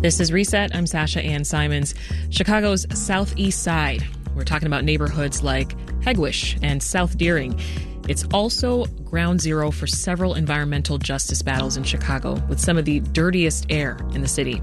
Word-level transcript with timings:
This 0.00 0.20
is 0.20 0.32
Reset. 0.32 0.76
I'm 0.76 0.86
Sasha 0.86 1.20
Ann 1.20 1.44
Simons. 1.44 1.92
Chicago's 2.30 2.86
southeast 2.96 3.64
side. 3.64 4.06
We're 4.36 4.44
talking 4.44 4.68
about 4.68 4.84
neighborhoods 4.84 5.42
like 5.42 5.76
Hegewisch 6.02 6.56
and 6.62 6.80
South 6.80 7.18
Deering. 7.18 7.60
It's 8.08 8.24
also 8.32 8.84
ground 9.04 9.40
zero 9.40 9.72
for 9.72 9.88
several 9.88 10.34
environmental 10.34 10.98
justice 10.98 11.42
battles 11.42 11.76
in 11.76 11.82
Chicago 11.82 12.40
with 12.48 12.60
some 12.60 12.78
of 12.78 12.84
the 12.84 13.00
dirtiest 13.00 13.66
air 13.70 13.98
in 14.14 14.20
the 14.20 14.28
city. 14.28 14.62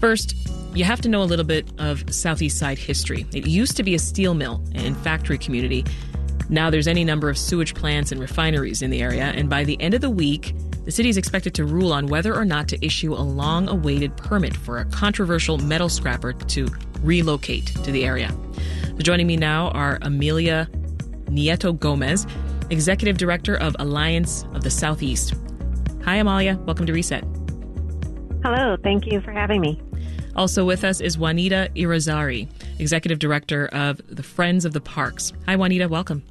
First, 0.00 0.34
you 0.74 0.84
have 0.84 1.02
to 1.02 1.10
know 1.10 1.22
a 1.22 1.24
little 1.24 1.44
bit 1.44 1.70
of 1.76 2.10
Southeast 2.12 2.58
Side 2.58 2.78
history. 2.78 3.26
It 3.34 3.46
used 3.46 3.76
to 3.76 3.82
be 3.82 3.94
a 3.94 3.98
steel 3.98 4.32
mill 4.32 4.64
and 4.74 4.96
factory 4.96 5.36
community. 5.36 5.84
Now 6.48 6.70
there's 6.70 6.88
any 6.88 7.04
number 7.04 7.28
of 7.28 7.36
sewage 7.36 7.74
plants 7.74 8.10
and 8.10 8.22
refineries 8.22 8.80
in 8.80 8.88
the 8.88 9.02
area, 9.02 9.24
and 9.24 9.50
by 9.50 9.64
the 9.64 9.78
end 9.82 9.92
of 9.92 10.00
the 10.00 10.08
week, 10.08 10.54
the 10.86 10.92
city 10.92 11.08
is 11.08 11.16
expected 11.16 11.52
to 11.52 11.64
rule 11.64 11.92
on 11.92 12.06
whether 12.06 12.32
or 12.32 12.44
not 12.44 12.68
to 12.68 12.86
issue 12.86 13.12
a 13.12 13.18
long 13.18 13.68
awaited 13.68 14.16
permit 14.16 14.56
for 14.56 14.78
a 14.78 14.84
controversial 14.84 15.58
metal 15.58 15.88
scrapper 15.88 16.32
to 16.32 16.68
relocate 17.02 17.66
to 17.66 17.90
the 17.90 18.04
area. 18.04 18.32
So 18.86 18.98
joining 18.98 19.26
me 19.26 19.36
now 19.36 19.70
are 19.70 19.98
Amalia 20.02 20.68
Nieto 21.24 21.76
Gomez, 21.76 22.24
Executive 22.70 23.18
Director 23.18 23.56
of 23.56 23.74
Alliance 23.80 24.44
of 24.54 24.62
the 24.62 24.70
Southeast. 24.70 25.34
Hi, 26.04 26.16
Amalia. 26.16 26.56
Welcome 26.66 26.86
to 26.86 26.92
Reset. 26.92 27.24
Hello. 28.44 28.76
Thank 28.80 29.06
you 29.06 29.20
for 29.22 29.32
having 29.32 29.60
me. 29.60 29.82
Also 30.36 30.64
with 30.64 30.84
us 30.84 31.00
is 31.00 31.18
Juanita 31.18 31.68
Irizarry, 31.74 32.48
Executive 32.78 33.18
Director 33.18 33.66
of 33.72 34.00
the 34.06 34.22
Friends 34.22 34.64
of 34.64 34.72
the 34.72 34.80
Parks. 34.80 35.32
Hi, 35.46 35.56
Juanita. 35.56 35.88
Welcome. 35.88 36.22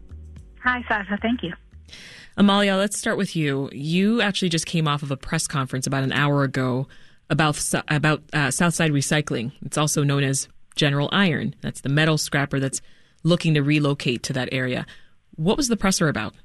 Hi, 0.63 0.81
Sasha. 0.87 1.17
Thank 1.21 1.43
you. 1.43 1.51
Amalia, 2.37 2.75
let's 2.75 2.97
start 2.97 3.17
with 3.17 3.35
you. 3.35 3.69
You 3.71 4.21
actually 4.21 4.49
just 4.49 4.65
came 4.65 4.87
off 4.87 5.03
of 5.03 5.11
a 5.11 5.17
press 5.17 5.47
conference 5.47 5.87
about 5.87 6.03
an 6.03 6.11
hour 6.11 6.43
ago 6.43 6.87
about 7.29 7.73
about 7.87 8.23
uh, 8.33 8.51
Southside 8.51 8.91
Recycling. 8.91 9.51
It's 9.61 9.77
also 9.77 10.03
known 10.03 10.23
as 10.23 10.47
General 10.75 11.09
Iron. 11.11 11.55
That's 11.61 11.81
the 11.81 11.89
metal 11.89 12.17
scrapper 12.17 12.59
that's 12.59 12.81
looking 13.23 13.53
to 13.53 13.61
relocate 13.61 14.21
to 14.23 14.33
that 14.33 14.49
area. 14.51 14.85
What 15.35 15.57
was 15.57 15.69
the 15.69 15.77
presser 15.77 16.09
about? 16.09 16.35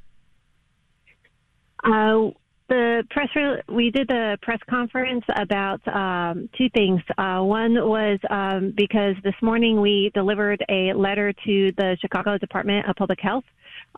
Uh, 1.84 2.30
the 2.68 3.02
press 3.10 3.28
we 3.68 3.90
did 3.90 4.06
the 4.06 4.38
press 4.42 4.60
conference 4.68 5.24
about 5.36 5.86
um, 5.88 6.48
two 6.56 6.68
things. 6.70 7.00
Uh, 7.18 7.40
one 7.40 7.74
was 7.74 8.18
um, 8.30 8.72
because 8.76 9.16
this 9.24 9.34
morning 9.42 9.80
we 9.80 10.12
delivered 10.14 10.64
a 10.68 10.92
letter 10.92 11.32
to 11.44 11.72
the 11.76 11.96
Chicago 12.00 12.38
Department 12.38 12.88
of 12.88 12.94
Public 12.94 13.18
Health 13.20 13.44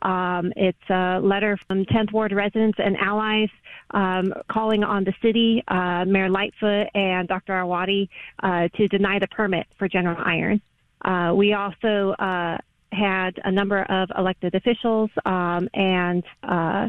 um, 0.03 0.53
it's 0.56 0.91
a 0.91 1.20
letter 1.20 1.58
from 1.67 1.84
10th 1.86 2.12
Ward 2.12 2.33
residents 2.33 2.78
and 2.83 2.97
allies 2.97 3.48
um, 3.92 4.33
calling 4.48 4.84
on 4.84 5.05
the 5.05 5.14
city, 5.22 5.62
uh, 5.69 6.05
Mayor 6.05 6.28
Lightfoot, 6.28 6.89
and 6.94 7.28
Dr. 7.28 7.53
Arwady 7.53 8.09
uh, 8.42 8.69
to 8.77 8.89
deny 8.89 9.19
the 9.19 9.28
permit 9.28 9.67
for 9.78 9.89
General 9.89 10.20
Iron. 10.25 10.61
Uh, 11.05 11.33
we 11.34 11.53
also 11.55 12.14
uh, 12.19 12.59
had 12.92 13.41
a 13.44 13.50
number 13.50 13.83
of 13.83 14.11
elected 14.17 14.55
officials 14.55 15.11
um, 15.25 15.69
and 15.75 16.25
uh, 16.42 16.89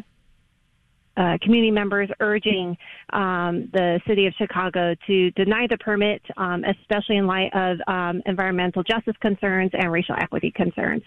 uh, 1.16 1.38
community 1.42 1.72
members 1.72 2.10
urging 2.20 2.76
um, 3.12 3.70
the 3.72 4.02
city 4.08 4.26
of 4.26 4.34
Chicago 4.34 4.96
to 5.06 5.32
deny 5.32 5.68
the 5.68 5.78
permit, 5.78 6.22
um, 6.38 6.64
especially 6.64 7.18
in 7.18 7.28
light 7.28 7.52
of 7.54 7.78
um, 7.88 8.22
environmental 8.26 8.84
justice 8.84 9.16
concerns 9.22 9.72
and 9.74 9.92
racial 9.92 10.16
equity 10.18 10.52
concerns. 10.52 11.04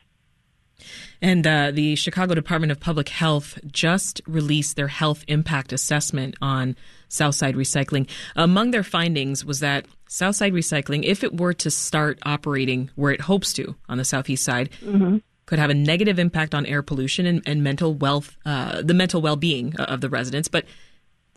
And 1.20 1.46
uh, 1.46 1.70
the 1.70 1.96
Chicago 1.96 2.34
Department 2.34 2.72
of 2.72 2.80
Public 2.80 3.08
Health 3.08 3.58
just 3.66 4.20
released 4.26 4.76
their 4.76 4.88
health 4.88 5.24
impact 5.28 5.72
assessment 5.72 6.36
on 6.42 6.76
Southside 7.08 7.54
Recycling. 7.54 8.08
Among 8.34 8.70
their 8.70 8.82
findings 8.82 9.44
was 9.44 9.60
that 9.60 9.86
Southside 10.08 10.52
Recycling, 10.52 11.04
if 11.04 11.24
it 11.24 11.38
were 11.38 11.54
to 11.54 11.70
start 11.70 12.18
operating 12.24 12.90
where 12.94 13.12
it 13.12 13.22
hopes 13.22 13.52
to 13.54 13.74
on 13.88 13.98
the 13.98 14.04
southeast 14.04 14.44
side, 14.44 14.70
mm-hmm. 14.80 15.18
could 15.46 15.58
have 15.58 15.70
a 15.70 15.74
negative 15.74 16.18
impact 16.18 16.54
on 16.54 16.66
air 16.66 16.82
pollution 16.82 17.26
and, 17.26 17.42
and 17.46 17.64
mental 17.64 17.94
wealth, 17.94 18.36
uh, 18.44 18.82
the 18.82 18.94
mental 18.94 19.20
well-being 19.20 19.74
of 19.76 20.00
the 20.00 20.08
residents, 20.08 20.48
but 20.48 20.64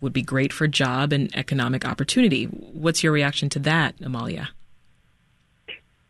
would 0.00 0.12
be 0.12 0.22
great 0.22 0.52
for 0.52 0.66
job 0.66 1.12
and 1.12 1.34
economic 1.36 1.84
opportunity. 1.84 2.44
What's 2.44 3.02
your 3.02 3.12
reaction 3.12 3.48
to 3.50 3.58
that, 3.60 3.94
Amalia? 4.00 4.50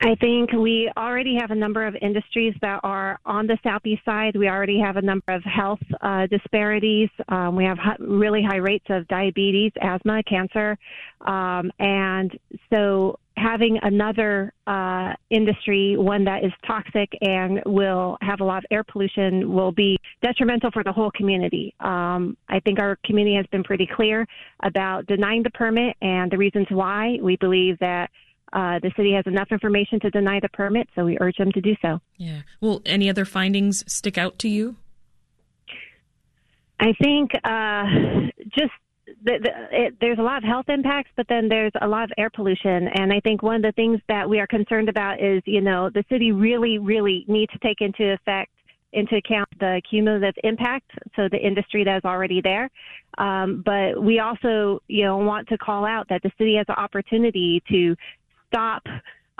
I 0.03 0.15
think 0.15 0.53
we 0.53 0.91
already 0.97 1.37
have 1.39 1.51
a 1.51 1.55
number 1.55 1.87
of 1.87 1.95
industries 2.01 2.55
that 2.63 2.81
are 2.83 3.19
on 3.27 3.47
the 3.47 3.59
southeast 3.63 4.03
side. 4.05 4.35
We 4.35 4.49
already 4.49 4.81
have 4.81 4.97
a 4.97 5.03
number 5.03 5.31
of 5.33 5.43
health 5.45 5.81
uh, 6.01 6.27
disparities. 6.27 7.11
Um, 7.29 7.55
we 7.55 7.65
have 7.65 7.77
really 7.99 8.43
high 8.43 8.57
rates 8.57 8.87
of 8.89 9.07
diabetes, 9.09 9.73
asthma, 9.83 10.23
cancer, 10.23 10.79
um, 11.27 11.71
and 11.79 12.39
so 12.73 13.19
having 13.37 13.79
another 13.83 14.53
uh, 14.67 15.13
industry, 15.29 15.97
one 15.99 16.25
that 16.25 16.45
is 16.45 16.53
toxic 16.67 17.11
and 17.21 17.61
will 17.67 18.17
have 18.23 18.41
a 18.41 18.45
lot 18.45 18.59
of 18.59 18.65
air 18.71 18.85
pollution, 18.85 19.53
will 19.53 19.73
be 19.73 19.99
detrimental 20.23 20.71
for 20.71 20.83
the 20.83 20.93
whole 20.93 21.11
community. 21.11 21.75
Um, 21.81 22.39
I 22.49 22.61
think 22.61 22.81
our 22.81 22.97
community 23.05 23.37
has 23.37 23.47
been 23.47 23.65
pretty 23.65 23.89
clear 23.95 24.27
about 24.63 25.07
denying 25.07 25.43
the 25.43 25.51
permit 25.51 25.95
and 26.01 26.31
the 26.31 26.39
reasons 26.39 26.67
why. 26.71 27.19
We 27.23 27.37
believe 27.37 27.79
that 27.81 28.11
uh, 28.53 28.79
the 28.81 28.91
city 28.97 29.13
has 29.13 29.27
enough 29.27 29.49
information 29.51 30.01
to 30.01 30.11
deny 30.11 30.41
the 30.41 30.49
permit, 30.49 30.89
so 30.95 31.05
we 31.05 31.17
urge 31.21 31.37
them 31.37 31.53
to 31.53 31.61
do 31.61 31.75
so. 31.83 32.01
Yeah. 32.17 32.43
Well, 32.61 32.83
any 32.85 33.09
other 33.09 33.25
findings 33.25 33.85
stick 33.93 34.19
out 34.19 34.39
to 34.41 34.49
you? 34.49 34.77
I 36.81 36.95
think 37.01 37.31
uh, 37.45 37.85
just 38.57 38.73
the, 39.23 39.39
the, 39.39 39.51
it, 39.71 39.95
there's 40.01 40.19
a 40.19 40.23
lot 40.23 40.39
of 40.39 40.45
health 40.45 40.69
impacts, 40.69 41.11
but 41.17 41.27
then 41.29 41.49
there's 41.49 41.73
a 41.81 41.87
lot 41.87 42.05
of 42.05 42.13
air 42.17 42.31
pollution. 42.31 42.89
And 42.89 43.13
I 43.13 43.21
think 43.21 43.43
one 43.43 43.57
of 43.57 43.63
the 43.63 43.73
things 43.73 44.01
that 44.09 44.29
we 44.29 44.41
are 44.41 44.47
concerned 44.47 44.89
about 44.89 45.23
is, 45.23 45.43
you 45.45 45.61
know, 45.61 45.91
the 45.91 46.05
city 46.09 46.33
really, 46.33 46.79
really 46.79 47.25
needs 47.29 47.53
to 47.53 47.59
take 47.59 47.81
into 47.81 48.13
effect 48.13 48.51
into 48.93 49.17
account 49.17 49.49
the 49.61 49.81
cumulative 49.89 50.35
impact, 50.43 50.91
so 51.15 51.29
the 51.31 51.39
industry 51.39 51.85
that 51.85 51.99
is 51.99 52.05
already 52.05 52.41
there. 52.41 52.69
Um, 53.19 53.63
but 53.65 54.03
we 54.03 54.19
also, 54.19 54.83
you 54.89 55.05
know, 55.05 55.19
want 55.19 55.49
to 55.49 55.59
call 55.59 55.85
out 55.85 56.09
that 56.09 56.23
the 56.23 56.33
city 56.39 56.57
has 56.57 56.67
an 56.69 56.75
opportunity 56.75 57.63
to 57.69 57.95
stop 58.51 58.83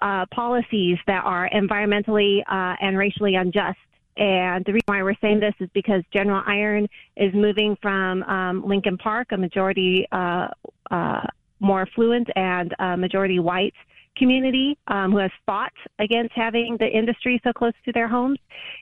uh, 0.01 0.25
policies 0.33 0.99
that 1.07 1.25
are 1.25 1.49
environmentally 1.51 2.41
uh, 2.41 2.77
and 2.81 2.97
racially 2.97 3.35
unjust. 3.35 3.79
And 4.17 4.65
the 4.65 4.73
reason 4.73 4.85
why 4.87 5.03
we're 5.03 5.15
saying 5.21 5.41
this 5.41 5.55
is 5.61 5.69
because 5.73 6.03
General 6.13 6.43
Iron 6.47 6.89
is 7.17 7.33
moving 7.35 7.77
from 7.81 8.23
um, 8.25 8.67
Lincoln 8.67 8.99
Park, 8.99 9.29
a 9.33 9.37
majority 9.37 10.07
uh, 10.13 10.49
uh 10.91 11.21
more 11.63 11.83
affluent 11.83 12.27
and 12.37 12.75
majority 12.99 13.39
white 13.39 13.75
community 14.17 14.79
um, 14.89 15.13
who 15.13 15.19
has 15.19 15.31
fought 15.47 15.73
against 15.99 16.33
having 16.35 16.77
the 16.79 16.87
industry 16.87 17.41
so 17.45 17.53
close 17.53 17.73
to 17.85 17.93
their 17.93 18.09
homes, 18.09 18.39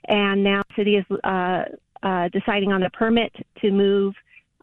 and 0.09 0.43
now 0.43 0.63
the 0.69 0.75
city 0.77 0.97
is 0.97 1.05
uh, 1.25 1.63
uh, 2.03 2.29
deciding 2.29 2.73
on 2.73 2.83
a 2.83 2.91
permit 2.91 3.33
to 3.61 3.71
move 3.71 4.15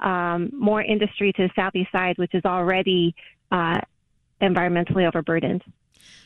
um, 0.02 0.50
more 0.54 0.82
industry 0.82 1.32
to 1.34 1.44
the 1.44 1.50
southeast 1.56 1.92
side, 1.92 2.18
which 2.18 2.34
is 2.34 2.44
already 2.46 3.16
uh, 3.52 3.80
environmentally 4.42 5.08
overburdened. 5.08 5.64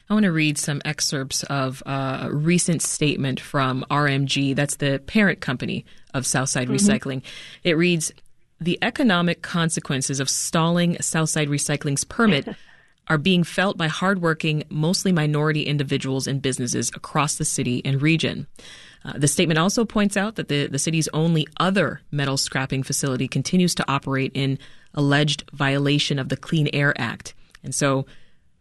I 0.10 0.14
want 0.14 0.24
to 0.24 0.32
read 0.32 0.58
some 0.58 0.82
excerpts 0.86 1.44
of 1.44 1.84
a 1.86 2.30
recent 2.32 2.82
statement 2.82 3.40
from 3.40 3.86
RMG, 3.92 4.56
that's 4.56 4.78
the 4.78 5.00
parent 5.06 5.40
company 5.40 5.86
of 6.16 6.26
Southside 6.26 6.68
mm-hmm. 6.68 6.76
Recycling. 6.76 7.22
It 7.64 7.78
reads 7.78 8.12
The 8.60 8.80
economic 8.82 9.44
consequences 9.44 10.20
of 10.20 10.28
stalling 10.28 11.00
Southside 11.00 11.48
Recycling's 11.48 12.04
permit 12.04 12.48
are 13.08 13.20
being 13.20 13.44
felt 13.44 13.78
by 13.78 13.88
hardworking, 13.88 14.64
mostly 14.70 15.12
minority 15.12 15.64
individuals 15.64 16.26
and 16.26 16.42
businesses 16.42 16.90
across 16.96 17.36
the 17.36 17.46
city 17.46 17.84
and 17.86 18.02
region. 18.02 18.48
Uh, 19.06 19.14
the 19.16 19.28
statement 19.28 19.60
also 19.60 19.86
points 19.86 20.18
out 20.18 20.36
that 20.36 20.48
the, 20.48 20.68
the 20.68 20.80
city's 20.80 21.08
only 21.10 21.48
other 21.60 22.02
metal 22.12 22.38
scrapping 22.38 22.84
facility 22.84 23.28
continues 23.28 23.74
to 23.76 23.86
operate 23.92 24.32
in 24.34 24.60
alleged 24.94 25.50
violation 25.54 26.20
of 26.20 26.30
the 26.30 26.38
Clean 26.38 26.68
Air 26.74 27.00
Act. 27.00 27.34
And 27.64 27.74
so 27.74 28.06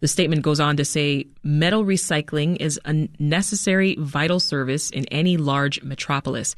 the 0.01 0.09
statement 0.09 0.43
goes 0.43 0.61
on 0.61 0.77
to 0.77 0.85
say 0.85 1.27
metal 1.43 1.85
recycling 1.85 2.57
is 2.57 2.81
a 2.85 3.09
necessary, 3.19 3.97
vital 3.99 4.41
service 4.41 4.91
in 4.91 5.07
any 5.07 5.37
large 5.37 5.83
metropolis. 5.83 6.55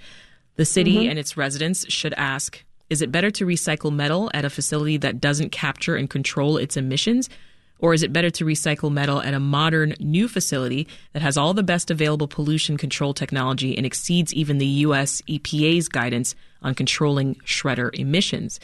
The 0.56 0.64
city 0.64 0.96
mm-hmm. 0.96 1.10
and 1.10 1.18
its 1.18 1.36
residents 1.36 1.90
should 1.90 2.14
ask 2.14 2.64
is 2.90 3.02
it 3.02 3.12
better 3.12 3.30
to 3.30 3.46
recycle 3.46 3.94
metal 3.94 4.30
at 4.34 4.44
a 4.44 4.50
facility 4.50 4.96
that 4.96 5.20
doesn't 5.20 5.50
capture 5.50 5.94
and 5.94 6.10
control 6.10 6.56
its 6.56 6.76
emissions? 6.76 7.30
Or 7.78 7.94
is 7.94 8.02
it 8.02 8.12
better 8.12 8.30
to 8.30 8.44
recycle 8.44 8.92
metal 8.92 9.22
at 9.22 9.32
a 9.32 9.40
modern 9.40 9.94
new 10.00 10.28
facility 10.28 10.86
that 11.12 11.22
has 11.22 11.38
all 11.38 11.54
the 11.54 11.62
best 11.62 11.90
available 11.90 12.28
pollution 12.28 12.76
control 12.76 13.14
technology 13.14 13.76
and 13.76 13.86
exceeds 13.86 14.34
even 14.34 14.58
the 14.58 14.66
US 14.66 15.22
EPA's 15.22 15.88
guidance 15.88 16.34
on 16.62 16.74
controlling 16.74 17.36
shredder 17.36 17.94
emissions? 17.94 18.60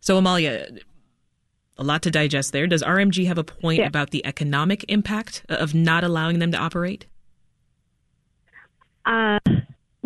So, 0.00 0.16
Amalia, 0.16 0.68
a 1.78 1.84
lot 1.84 2.02
to 2.02 2.10
digest 2.10 2.52
there. 2.52 2.66
Does 2.66 2.82
RMG 2.82 3.26
have 3.26 3.38
a 3.38 3.44
point 3.44 3.80
yeah. 3.80 3.86
about 3.86 4.10
the 4.10 4.24
economic 4.24 4.84
impact 4.88 5.44
of 5.48 5.74
not 5.74 6.04
allowing 6.04 6.38
them 6.38 6.52
to 6.52 6.58
operate? 6.58 7.06
Uh, 9.04 9.38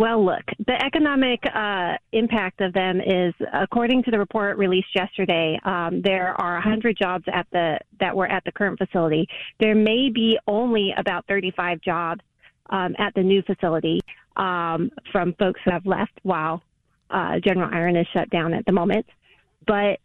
Well, 0.00 0.24
look, 0.24 0.44
the 0.66 0.82
economic 0.82 1.40
uh, 1.54 1.98
impact 2.12 2.62
of 2.62 2.72
them 2.72 3.02
is, 3.02 3.34
according 3.52 4.02
to 4.04 4.10
the 4.10 4.18
report 4.18 4.56
released 4.56 4.94
yesterday, 4.94 5.60
um, 5.62 6.00
there 6.02 6.32
are 6.40 6.54
100 6.54 6.96
jobs 6.96 7.24
at 7.30 7.46
the 7.52 7.78
that 7.98 8.16
were 8.16 8.26
at 8.26 8.42
the 8.44 8.52
current 8.52 8.78
facility. 8.78 9.28
There 9.58 9.74
may 9.74 10.08
be 10.08 10.38
only 10.46 10.94
about 10.96 11.26
35 11.26 11.82
jobs 11.82 12.22
um, 12.70 12.94
at 12.98 13.12
the 13.12 13.22
new 13.22 13.42
facility 13.42 14.00
um, 14.36 14.90
from 15.12 15.34
folks 15.34 15.60
who 15.66 15.70
have 15.70 15.84
left 15.84 16.18
while 16.22 16.62
uh, 17.10 17.38
General 17.44 17.68
Iron 17.70 17.94
is 17.94 18.06
shut 18.14 18.30
down 18.30 18.54
at 18.54 18.64
the 18.64 18.72
moment. 18.72 19.04
But 19.66 20.00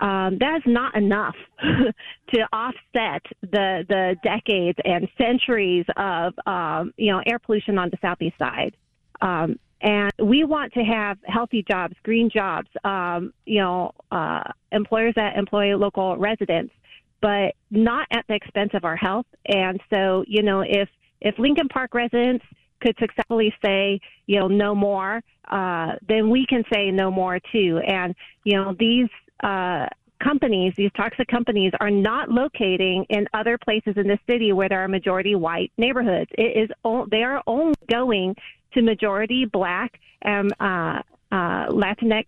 um, 0.00 0.38
that 0.40 0.56
is 0.56 0.62
not 0.66 0.96
enough 0.96 1.36
to 1.60 2.40
offset 2.52 3.22
the 3.42 3.84
the 3.88 4.16
decades 4.22 4.78
and 4.84 5.08
centuries 5.16 5.84
of 5.96 6.34
um, 6.46 6.92
you 6.96 7.12
know 7.12 7.22
air 7.26 7.38
pollution 7.38 7.78
on 7.78 7.90
the 7.90 7.98
southeast 8.02 8.36
side. 8.38 8.76
Um, 9.20 9.58
and 9.80 10.12
we 10.18 10.44
want 10.44 10.72
to 10.72 10.80
have 10.80 11.18
healthy 11.24 11.62
jobs, 11.62 11.94
green 12.02 12.30
jobs, 12.30 12.68
um, 12.84 13.34
you 13.44 13.60
know, 13.60 13.92
uh, 14.10 14.42
employers 14.72 15.12
that 15.16 15.36
employ 15.36 15.76
local 15.76 16.16
residents, 16.16 16.72
but 17.20 17.54
not 17.70 18.06
at 18.10 18.24
the 18.26 18.34
expense 18.34 18.70
of 18.72 18.84
our 18.84 18.96
health. 18.96 19.26
And 19.46 19.78
so, 19.92 20.24
you 20.26 20.42
know, 20.42 20.62
if 20.66 20.88
if 21.20 21.38
Lincoln 21.38 21.68
Park 21.68 21.94
residents 21.94 22.44
could 22.80 22.96
successfully 22.98 23.52
say, 23.64 24.00
you 24.26 24.40
know, 24.40 24.48
no 24.48 24.74
more, 24.74 25.22
uh, 25.50 25.92
then 26.08 26.30
we 26.30 26.46
can 26.46 26.64
say 26.72 26.90
no 26.90 27.10
more 27.10 27.38
too. 27.52 27.80
And 27.86 28.14
you 28.44 28.56
know, 28.56 28.74
these 28.78 29.08
uh, 29.42 29.86
companies, 30.22 30.74
these 30.76 30.90
toxic 30.96 31.28
companies, 31.28 31.72
are 31.80 31.90
not 31.90 32.30
locating 32.30 33.04
in 33.10 33.26
other 33.34 33.58
places 33.58 33.94
in 33.96 34.06
the 34.06 34.18
city 34.26 34.52
where 34.52 34.68
there 34.68 34.82
are 34.82 34.88
majority 34.88 35.34
white 35.34 35.72
neighborhoods. 35.76 36.30
It 36.38 36.70
is 36.70 36.70
they 37.10 37.22
are 37.22 37.42
only 37.46 37.74
going 37.90 38.36
to 38.72 38.82
majority 38.82 39.44
black 39.44 40.00
and 40.22 40.52
uh, 40.60 41.02
uh, 41.30 41.66
Latinx 41.68 42.26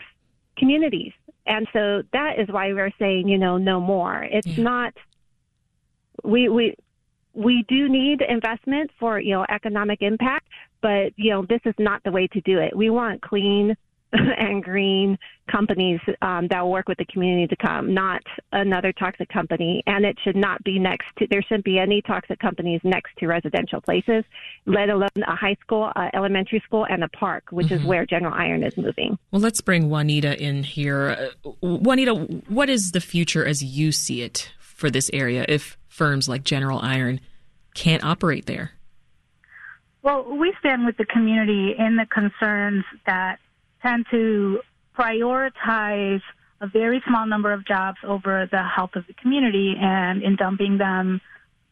communities. 0.57 1.13
And 1.47 1.67
so 1.73 2.03
that 2.13 2.39
is 2.39 2.49
why 2.49 2.73
we're 2.73 2.93
saying, 2.99 3.29
you 3.29 3.39
know, 3.39 3.57
no 3.57 3.81
more. 3.81 4.23
It's 4.23 4.47
yeah. 4.47 4.65
not, 4.65 4.95
we, 6.25 6.49
we, 6.49 6.75
we 7.35 7.65
do 7.69 7.89
need 7.89 8.21
investment 8.21 8.91
for, 8.99 9.21
you 9.21 9.33
know, 9.33 9.47
economic 9.49 10.03
impact, 10.03 10.49
but, 10.81 11.13
you 11.17 11.31
know, 11.31 11.47
this 11.47 11.61
is 11.65 11.75
not 11.79 12.03
the 12.05 12.11
way 12.11 12.27
to 12.29 12.41
do 12.41 12.59
it. 12.59 12.77
We 12.77 12.91
want 12.91 13.23
clean, 13.23 13.77
and 14.39 14.63
green 14.63 15.19
companies 15.51 16.01
um, 16.23 16.49
that 16.49 16.63
will 16.63 16.71
work 16.71 16.89
with 16.89 16.99
the 16.99 17.05
community 17.07 17.47
to 17.47 17.57
come, 17.57 17.95
not 17.95 18.23
another 18.53 18.93
toxic 18.93 19.29
company. 19.29 19.83
And 19.87 20.05
it 20.05 20.17
should 20.25 20.37
not 20.37 20.63
be 20.65 20.79
next 20.79 21.07
to, 21.19 21.27
there 21.29 21.43
shouldn't 21.43 21.65
be 21.65 21.79
any 21.79 22.03
toxic 22.03 22.39
companies 22.39 22.81
next 22.85 23.17
to 23.19 23.27
residential 23.27 23.81
places, 23.81 24.25
let 24.67 24.89
alone 24.91 25.09
a 25.27 25.37
high 25.37 25.57
school, 25.61 25.93
uh, 25.95 26.09
elementary 26.15 26.61
school, 26.65 26.87
and 26.89 27.05
a 27.05 27.09
park, 27.09 27.45
which 27.51 27.67
mm-hmm. 27.69 27.77
is 27.77 27.85
where 27.85 28.07
General 28.07 28.35
Iron 28.35 28.65
is 28.65 28.77
moving. 28.77 29.19
Well, 29.31 29.41
let's 29.41 29.61
bring 29.61 29.89
Juanita 29.89 30.41
in 30.43 30.63
here. 30.63 31.33
Uh, 31.45 31.51
Juanita, 31.61 32.15
what 32.49 32.69
is 32.69 32.93
the 32.93 33.01
future 33.01 33.45
as 33.45 33.63
you 33.63 33.93
see 33.93 34.23
it 34.23 34.53
for 34.59 34.91
this 34.91 35.11
area 35.13 35.45
if 35.49 35.79
firms 35.89 36.29
like 36.29 36.45
General 36.45 36.81
Iron 36.81 37.21
can't 37.75 38.05
operate 38.05 38.47
there? 38.47 38.73
Well, 40.03 40.37
we 40.39 40.55
stand 40.61 40.87
with 40.87 40.97
the 40.99 41.05
community 41.05 41.75
in 41.77 41.97
the 41.97 42.07
concerns 42.07 42.85
that 43.07 43.39
tend 43.83 44.07
to 44.11 44.61
prioritize 44.99 46.23
a 46.61 46.67
very 46.67 47.03
small 47.07 47.27
number 47.27 47.53
of 47.53 47.67
jobs 47.67 47.99
over 48.05 48.49
the 48.51 48.63
health 48.63 48.97
of 48.97 49.07
the 49.07 49.13
community 49.15 49.75
and 49.79 50.23
in 50.23 50.37
dumping 50.37 50.79
them 50.79 51.21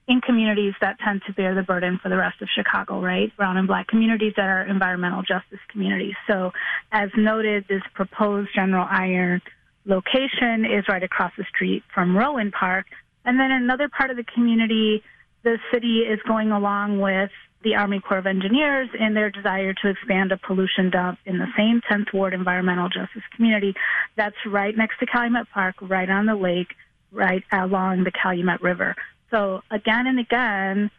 in 0.07 0.21
communities 0.21 0.75
that 0.81 0.99
tend 1.01 1.23
to 1.27 1.33
bear 1.33 1.55
the 1.55 1.63
burden 1.63 1.99
for 2.03 2.11
the 2.11 2.17
rest 2.17 2.43
of 2.43 2.49
Chicago, 2.55 3.01
right? 3.01 3.35
Brown 3.37 3.57
and 3.57 3.67
black 3.67 3.89
communities 3.89 4.35
that 4.37 4.47
are 4.47 4.63
environmental 4.67 5.23
justice 5.23 5.61
communities. 5.71 6.15
So, 6.27 6.53
as 6.93 7.09
noted, 7.17 7.65
this 7.69 7.83
proposed 7.95 8.51
General 8.55 8.87
Iron 8.89 9.41
location 9.87 10.67
is 10.67 10.85
right 10.89 11.03
across 11.03 11.33
the 11.39 11.45
street 11.45 11.83
from 11.95 12.17
Rowan 12.17 12.51
Park. 12.51 12.87
And 13.25 13.41
then 13.41 13.51
another 13.51 13.89
part 13.89 14.11
of 14.11 14.19
the 14.19 14.25
community, 14.25 15.03
the 15.43 15.59
city 15.73 16.01
is 16.01 16.21
going 16.27 16.53
along 16.53 17.01
with 17.01 17.31
the 17.65 17.75
Army 17.75 18.01
Corps 18.01 18.19
of 18.19 18.27
Engineers 18.27 18.89
in 18.99 19.15
their 19.15 19.31
desire 19.31 19.73
to 19.83 19.89
expand 19.89 20.31
a 20.31 20.37
pollution 20.37 20.91
dump 20.91 21.19
in 21.25 21.39
the 21.39 21.47
same 21.57 21.81
10th 21.91 22.13
Ward 22.13 22.35
environmental 22.35 22.89
justice 22.89 23.23
community 23.35 23.75
that's 24.17 24.37
right 24.47 24.77
next 24.77 24.99
to 24.99 25.07
Calumet 25.07 25.49
Park, 25.53 25.75
right 25.81 26.09
on 26.09 26.27
the 26.27 26.37
lake, 26.37 26.75
right 27.11 27.43
along 27.51 28.05
the 28.05 28.13
Calumet 28.13 28.63
River. 28.63 28.95
So 29.31 29.63
again 29.71 30.07
and 30.07 30.21
again, 30.21 30.91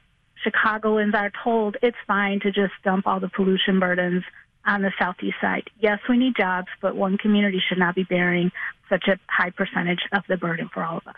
Chicagoans 0.44 1.14
are 1.16 1.32
told 1.44 1.78
it's 1.82 1.98
fine 2.06 2.40
to 2.42 2.52
just 2.52 2.74
dump 2.84 3.08
all 3.08 3.20
the 3.20 3.30
pollution 3.30 3.80
burdens 3.80 4.24
on 4.66 4.82
the 4.82 4.92
southeast 5.00 5.38
side. 5.40 5.70
Yes, 5.80 6.00
we 6.10 6.18
need 6.18 6.36
jobs, 6.36 6.68
but 6.82 6.96
one 6.96 7.18
community 7.18 7.62
should 7.68 7.78
not 7.78 7.96
be 7.96 8.04
bearing 8.04 8.52
such 8.90 9.08
a 9.08 9.20
high 9.28 9.52
percentage 9.52 10.02
of 10.12 10.24
the 10.28 10.38
burden 10.38 10.70
for 10.74 10.84
all 10.84 10.98
of 10.98 11.08
us. 11.08 11.16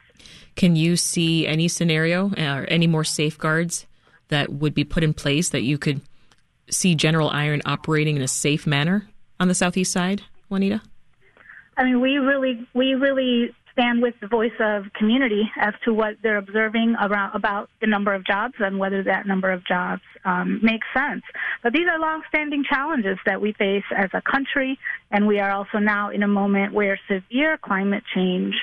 Can 0.56 0.76
you 0.76 0.98
see 0.98 1.48
any 1.48 1.68
scenario 1.68 2.32
uh, 2.38 2.62
or 2.62 2.66
any 2.66 2.88
more 2.88 3.04
safeguards 3.04 3.86
that 4.30 4.52
would 4.52 4.74
be 4.74 4.84
put 4.84 5.04
in 5.04 5.14
place 5.14 5.50
that 5.50 5.62
you 5.62 5.78
could 5.78 6.02
see 6.70 6.96
General 6.96 7.30
Iron 7.30 7.62
operating 7.66 8.16
in 8.16 8.22
a 8.22 8.28
safe 8.28 8.68
manner 8.68 9.08
on 9.40 9.48
the 9.48 9.56
southeast 9.56 9.92
side, 9.92 10.24
Juanita? 10.50 10.82
I 11.78 11.84
mean, 11.84 12.02
we 12.02 12.18
really, 12.18 12.68
we 12.74 12.96
really 12.96 13.54
stand 13.78 14.02
with 14.02 14.16
the 14.20 14.28
voice 14.28 14.54
of 14.60 14.86
community 14.94 15.44
as 15.60 15.74
to 15.86 15.94
what 15.94 16.16
they're 16.24 16.38
observing 16.38 16.96
around 17.00 17.36
about 17.36 17.70
the 17.80 17.86
number 17.86 18.14
of 18.14 18.26
jobs 18.26 18.56
and 18.60 18.80
whether 18.80 19.04
that 19.04 19.28
number 19.28 19.52
of 19.52 19.64
jobs 19.66 20.02
um, 20.26 20.60
makes 20.64 20.88
sense. 20.96 21.22
But 21.62 21.74
these 21.74 21.88
are 21.88 22.00
longstanding 22.00 22.64
challenges 22.68 23.20
that 23.28 23.40
we 23.40 23.54
face 23.54 23.84
as 23.96 24.10
a 24.14 24.22
country, 24.22 24.80
and 25.12 25.28
we 25.28 25.40
are 25.40 25.52
also 25.52 25.78
now 25.78 26.10
in 26.10 26.24
a 26.24 26.28
moment 26.28 26.74
where 26.74 27.00
severe 27.08 27.58
climate 27.58 28.04
change 28.16 28.56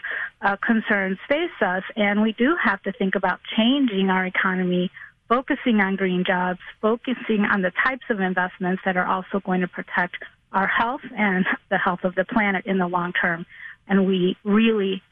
uh, 0.42 0.56
concerns 0.56 1.18
face 1.28 1.62
us, 1.64 1.84
and 1.94 2.20
we 2.20 2.32
do 2.32 2.56
have 2.62 2.82
to 2.82 2.92
think 2.92 3.14
about 3.14 3.38
changing 3.56 4.10
our 4.10 4.26
economy 4.26 4.90
focusing 5.28 5.80
on 5.80 5.96
green 5.96 6.24
jobs, 6.26 6.60
focusing 6.80 7.44
on 7.50 7.62
the 7.62 7.72
types 7.86 8.04
of 8.10 8.20
investments 8.20 8.82
that 8.84 8.96
are 8.96 9.06
also 9.06 9.40
going 9.40 9.60
to 9.60 9.68
protect 9.68 10.16
our 10.52 10.66
health 10.66 11.00
and 11.16 11.46
the 11.70 11.78
health 11.78 12.04
of 12.04 12.14
the 12.14 12.24
planet 12.24 12.64
in 12.66 12.78
the 12.78 12.86
long 12.86 13.12
term. 13.12 13.46
And 13.88 14.06
we 14.06 14.36
really 14.44 15.02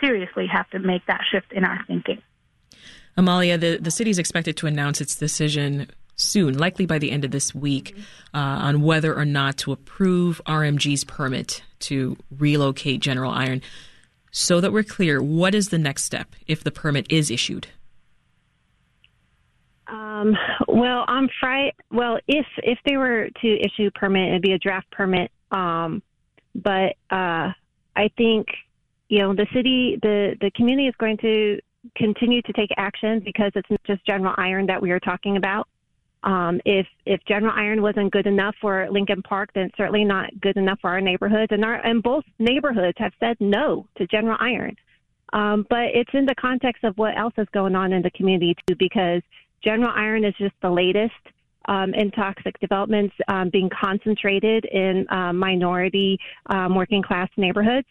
seriously 0.00 0.46
have 0.46 0.68
to 0.70 0.78
make 0.78 1.06
that 1.06 1.20
shift 1.30 1.52
in 1.52 1.64
our 1.64 1.84
thinking. 1.86 2.22
Amalia, 3.16 3.58
the, 3.58 3.76
the 3.76 3.90
city 3.90 4.10
is 4.10 4.18
expected 4.18 4.56
to 4.58 4.66
announce 4.66 5.00
its 5.00 5.14
decision 5.14 5.88
soon, 6.16 6.56
likely 6.56 6.86
by 6.86 6.98
the 6.98 7.10
end 7.10 7.24
of 7.24 7.30
this 7.30 7.54
week, 7.54 7.96
uh, 8.32 8.38
on 8.38 8.82
whether 8.82 9.14
or 9.14 9.24
not 9.24 9.56
to 9.58 9.72
approve 9.72 10.40
RMG's 10.46 11.04
permit 11.04 11.62
to 11.80 12.16
relocate 12.30 13.00
General 13.00 13.32
Iron. 13.32 13.62
So 14.30 14.60
that 14.60 14.72
we're 14.72 14.82
clear, 14.82 15.22
what 15.22 15.54
is 15.54 15.68
the 15.68 15.78
next 15.78 16.04
step 16.04 16.34
if 16.46 16.64
the 16.64 16.70
permit 16.70 17.06
is 17.10 17.30
issued? 17.30 17.68
Um, 20.22 20.36
well, 20.68 21.04
on 21.08 21.28
Friday, 21.40 21.74
well, 21.90 22.18
if 22.28 22.46
if 22.58 22.78
they 22.86 22.96
were 22.96 23.28
to 23.40 23.60
issue 23.60 23.88
a 23.88 23.90
permit, 23.90 24.28
it'd 24.28 24.42
be 24.42 24.52
a 24.52 24.58
draft 24.58 24.90
permit. 24.90 25.30
Um, 25.50 26.02
but 26.54 26.96
uh, 27.10 27.52
I 27.96 28.08
think 28.16 28.46
you 29.08 29.18
know 29.18 29.34
the 29.34 29.46
city, 29.52 29.98
the 30.02 30.36
the 30.40 30.50
community 30.52 30.88
is 30.88 30.94
going 30.98 31.18
to 31.18 31.60
continue 31.96 32.42
to 32.42 32.52
take 32.52 32.70
action 32.76 33.20
because 33.24 33.52
it's 33.54 33.68
not 33.70 33.80
just 33.84 34.04
General 34.06 34.34
Iron 34.38 34.66
that 34.66 34.80
we 34.80 34.90
are 34.90 35.00
talking 35.00 35.36
about. 35.36 35.68
Um, 36.24 36.60
if 36.64 36.86
if 37.04 37.20
General 37.26 37.52
Iron 37.56 37.82
wasn't 37.82 38.12
good 38.12 38.26
enough 38.26 38.54
for 38.60 38.88
Lincoln 38.90 39.22
Park, 39.22 39.50
then 39.54 39.64
it's 39.64 39.76
certainly 39.76 40.04
not 40.04 40.28
good 40.40 40.56
enough 40.56 40.78
for 40.80 40.90
our 40.90 41.00
neighborhoods. 41.00 41.52
And 41.52 41.64
our 41.64 41.74
and 41.84 42.02
both 42.02 42.24
neighborhoods 42.38 42.96
have 42.98 43.12
said 43.18 43.36
no 43.40 43.86
to 43.96 44.06
General 44.06 44.36
Iron. 44.40 44.76
Um, 45.32 45.66
but 45.70 45.86
it's 45.94 46.10
in 46.12 46.26
the 46.26 46.34
context 46.34 46.84
of 46.84 46.96
what 46.98 47.16
else 47.16 47.32
is 47.38 47.48
going 47.52 47.74
on 47.74 47.92
in 47.92 48.02
the 48.02 48.10
community 48.10 48.54
too, 48.68 48.76
because 48.78 49.22
General 49.62 49.92
Iron 49.94 50.24
is 50.24 50.34
just 50.38 50.54
the 50.62 50.70
latest 50.70 51.12
um, 51.66 51.94
in 51.94 52.10
toxic 52.10 52.58
developments 52.60 53.14
um, 53.28 53.50
being 53.50 53.70
concentrated 53.70 54.64
in 54.64 55.06
uh, 55.10 55.32
minority 55.32 56.18
um, 56.46 56.74
working 56.74 57.02
class 57.02 57.28
neighborhoods. 57.36 57.86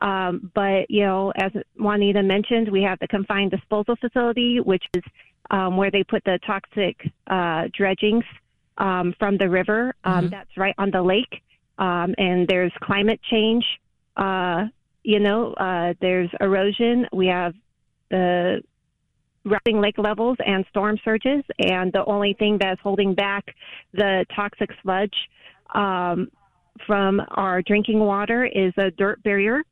Um, 0.00 0.50
but, 0.54 0.90
you 0.90 1.04
know, 1.04 1.32
as 1.36 1.52
Juanita 1.78 2.22
mentioned, 2.22 2.70
we 2.70 2.82
have 2.82 2.98
the 2.98 3.08
confined 3.08 3.50
disposal 3.50 3.94
facility, 3.96 4.58
which 4.60 4.84
is 4.94 5.02
um, 5.50 5.76
where 5.76 5.90
they 5.90 6.02
put 6.02 6.24
the 6.24 6.38
toxic 6.46 6.96
uh, 7.28 7.68
dredgings 7.72 8.24
um, 8.78 9.14
from 9.18 9.36
the 9.36 9.48
river. 9.48 9.94
Mm-hmm. 10.04 10.28
That's 10.28 10.56
right 10.56 10.74
on 10.78 10.90
the 10.90 11.02
lake. 11.02 11.42
and 11.78 12.48
there's 12.48 12.72
climate 12.82 13.20
change. 13.30 13.64
Uh, 14.16 14.66
you 15.04 15.18
know, 15.18 15.52
uh, 15.54 15.94
there's 16.00 16.30
erosion. 16.40 17.06
We 17.12 17.26
have 17.26 17.54
the 18.10 18.62
rising 19.44 19.80
lake 19.80 19.98
levels 19.98 20.36
and 20.44 20.64
storm 20.70 20.98
surges, 21.04 21.42
and 21.58 21.92
the 21.92 22.04
only 22.06 22.34
thing 22.38 22.58
that's 22.60 22.80
holding 22.80 23.14
back 23.14 23.44
the 23.92 24.24
toxic 24.34 24.70
sludge 24.82 25.14
um, 25.74 26.28
from 26.86 27.20
our 27.30 27.62
drinking 27.62 27.98
water 27.98 28.44
is 28.44 28.72
a 28.76 28.90
dirt 28.92 29.22
barrier. 29.22 29.62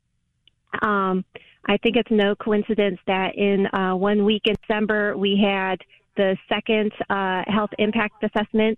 Um, 0.81 1.25
I 1.67 1.77
think 1.77 1.95
it's 1.95 2.11
no 2.11 2.35
coincidence 2.35 2.99
that 3.07 3.35
in 3.35 3.67
uh, 3.67 3.95
one 3.95 4.25
week 4.25 4.43
in 4.45 4.55
December 4.67 5.15
we 5.15 5.41
had 5.43 5.79
the 6.17 6.35
second 6.49 6.91
uh, 7.09 7.43
health 7.47 7.69
impact 7.77 8.23
assessment 8.23 8.77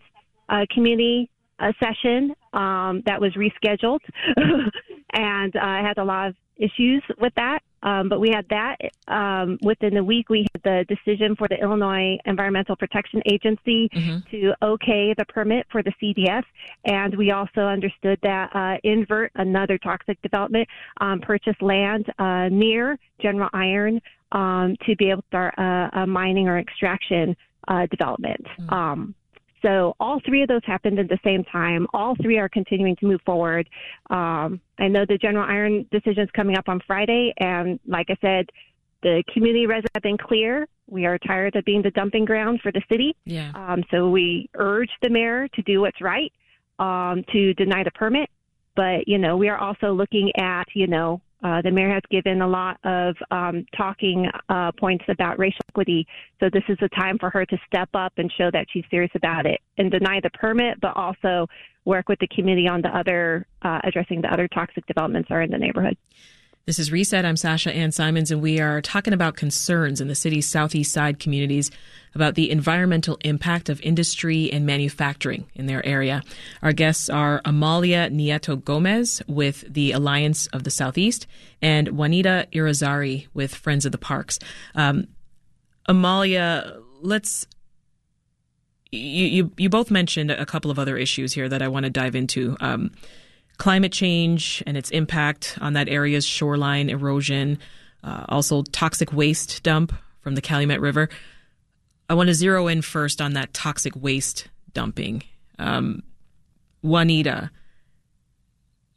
uh, 0.49 0.65
community 0.73 1.29
a 1.59 1.73
session 1.81 2.33
um, 2.53 3.03
that 3.05 3.19
was 3.19 3.31
rescheduled, 3.33 3.99
and 5.13 5.55
uh, 5.55 5.59
had 5.61 5.97
a 5.97 6.03
lot 6.03 6.29
of 6.29 6.35
issues 6.57 7.03
with 7.19 7.33
that. 7.35 7.59
Um, 7.83 8.09
but 8.09 8.19
we 8.19 8.29
had 8.29 8.47
that 8.49 8.77
um, 9.07 9.57
within 9.61 9.93
the 9.93 10.03
week. 10.03 10.29
We 10.29 10.47
had 10.53 10.63
the 10.63 10.95
decision 10.95 11.35
for 11.35 11.47
the 11.47 11.55
Illinois 11.55 12.17
Environmental 12.25 12.75
Protection 12.75 13.21
Agency 13.31 13.89
mm-hmm. 13.93 14.17
to 14.31 14.53
okay 14.61 15.13
the 15.17 15.25
permit 15.25 15.67
for 15.71 15.83
the 15.83 15.91
CDF, 16.01 16.43
and 16.85 17.15
we 17.15 17.31
also 17.31 17.61
understood 17.61 18.19
that 18.23 18.49
uh, 18.55 18.77
Invert, 18.83 19.31
another 19.35 19.77
toxic 19.77 20.21
development, 20.21 20.67
um, 21.01 21.19
purchased 21.19 21.61
land 21.61 22.11
uh, 22.17 22.49
near 22.49 22.97
General 23.21 23.49
Iron 23.53 24.01
um, 24.31 24.75
to 24.85 24.95
be 24.95 25.09
able 25.09 25.21
to 25.21 25.27
start 25.27 25.53
a, 25.57 25.89
a 26.01 26.07
mining 26.07 26.47
or 26.47 26.57
extraction 26.57 27.35
uh, 27.67 27.85
development. 27.87 28.45
Mm-hmm. 28.59 28.73
So 29.63 29.95
all 29.99 30.19
three 30.25 30.41
of 30.43 30.49
those 30.49 30.61
happened 30.65 30.99
at 30.99 31.07
the 31.07 31.19
same 31.23 31.43
time. 31.45 31.87
All 31.93 32.15
three 32.21 32.37
are 32.37 32.49
continuing 32.49 32.95
to 32.97 33.05
move 33.05 33.21
forward. 33.25 33.67
Um, 34.09 34.59
I 34.77 34.87
know 34.89 35.05
the 35.07 35.17
General 35.17 35.45
Iron 35.49 35.87
decision 35.91 36.23
is 36.23 36.29
coming 36.35 36.57
up 36.57 36.67
on 36.67 36.81
Friday, 36.85 37.33
and 37.37 37.79
like 37.87 38.07
I 38.09 38.17
said, 38.21 38.47
the 39.01 39.23
community 39.33 39.65
residents 39.65 39.91
have 39.95 40.03
been 40.03 40.17
clear. 40.17 40.67
We 40.87 41.05
are 41.05 41.17
tired 41.17 41.55
of 41.55 41.65
being 41.65 41.81
the 41.81 41.91
dumping 41.91 42.25
ground 42.25 42.59
for 42.61 42.71
the 42.71 42.81
city. 42.89 43.15
Yeah. 43.25 43.51
Um, 43.55 43.83
so 43.89 44.09
we 44.09 44.49
urge 44.55 44.89
the 45.01 45.09
mayor 45.09 45.47
to 45.49 45.61
do 45.63 45.81
what's 45.81 46.01
right, 46.01 46.31
um, 46.79 47.23
to 47.31 47.53
deny 47.53 47.83
the 47.83 47.91
permit. 47.91 48.29
But 48.75 49.07
you 49.07 49.17
know, 49.17 49.37
we 49.37 49.49
are 49.49 49.57
also 49.57 49.93
looking 49.93 50.31
at 50.37 50.65
you 50.73 50.87
know 50.87 51.21
uh, 51.43 51.61
the 51.61 51.71
mayor 51.71 51.89
has 51.89 52.01
given 52.09 52.41
a 52.41 52.47
lot 52.47 52.77
of 52.85 53.15
um, 53.31 53.65
talking 53.75 54.29
uh, 54.49 54.71
points 54.71 55.03
about 55.09 55.37
racial 55.37 55.59
equity. 55.69 56.07
So 56.39 56.49
this 56.51 56.63
is 56.69 56.77
a 56.81 56.89
time 56.89 57.17
for 57.19 57.29
her 57.29 57.45
to 57.45 57.57
step 57.67 57.89
up 57.93 58.13
and 58.17 58.31
show 58.31 58.49
that 58.51 58.67
she's 58.71 58.85
serious 58.89 59.11
about 59.15 59.45
it 59.45 59.59
and 59.77 59.91
deny 59.91 60.19
the 60.21 60.29
permit, 60.31 60.79
but 60.79 60.95
also 60.95 61.47
work 61.85 62.07
with 62.07 62.19
the 62.19 62.27
community 62.27 62.67
on 62.67 62.81
the 62.81 62.95
other 62.95 63.45
uh, 63.61 63.79
addressing 63.83 64.21
the 64.21 64.31
other 64.31 64.47
toxic 64.47 64.85
developments 64.85 65.29
are 65.31 65.41
in 65.41 65.51
the 65.51 65.57
neighborhood. 65.57 65.97
This 66.65 66.79
is 66.79 66.93
Reset. 66.93 67.25
I'm 67.25 67.35
Sasha 67.35 67.73
Ann 67.75 67.91
Simons, 67.91 68.31
and 68.31 68.41
we 68.41 68.61
are 68.61 68.79
talking 68.79 69.11
about 69.11 69.35
concerns 69.35 69.99
in 69.99 70.07
the 70.07 70.15
city's 70.15 70.47
southeast 70.49 70.93
side 70.93 71.19
communities 71.19 71.69
about 72.15 72.35
the 72.35 72.49
environmental 72.49 73.17
impact 73.25 73.67
of 73.67 73.81
industry 73.81 74.49
and 74.49 74.65
manufacturing 74.65 75.45
in 75.55 75.65
their 75.65 75.85
area. 75.85 76.23
Our 76.61 76.71
guests 76.71 77.09
are 77.09 77.41
Amalia 77.43 78.09
Nieto 78.09 78.63
Gomez 78.63 79.21
with 79.27 79.65
the 79.67 79.91
Alliance 79.91 80.47
of 80.53 80.63
the 80.63 80.71
Southeast 80.71 81.27
and 81.61 81.97
Juanita 81.97 82.47
Irizarry 82.53 83.27
with 83.33 83.53
Friends 83.53 83.85
of 83.85 83.91
the 83.91 83.97
Parks. 83.97 84.39
Um, 84.73 85.09
Amalia, 85.87 86.79
let's. 87.01 87.45
You, 88.89 89.25
you, 89.25 89.51
you 89.57 89.67
both 89.67 89.91
mentioned 89.91 90.31
a 90.31 90.45
couple 90.45 90.71
of 90.71 90.79
other 90.79 90.95
issues 90.95 91.33
here 91.33 91.49
that 91.49 91.61
I 91.61 91.67
want 91.67 91.83
to 91.83 91.89
dive 91.89 92.15
into. 92.15 92.55
Um, 92.61 92.91
climate 93.57 93.91
change 93.91 94.63
and 94.65 94.77
its 94.77 94.89
impact 94.89 95.57
on 95.61 95.73
that 95.73 95.89
area's 95.89 96.25
shoreline 96.25 96.89
erosion, 96.89 97.59
uh, 98.03 98.25
also 98.29 98.63
toxic 98.63 99.13
waste 99.13 99.63
dump 99.63 99.93
from 100.19 100.35
the 100.35 100.41
Calumet 100.41 100.79
River. 100.79 101.09
I 102.09 102.15
want 102.15 102.27
to 102.27 102.33
zero 102.33 102.67
in 102.67 102.81
first 102.81 103.21
on 103.21 103.33
that 103.33 103.53
toxic 103.53 103.93
waste 103.95 104.47
dumping. 104.73 105.23
Um, 105.59 106.03
Juanita, 106.81 107.51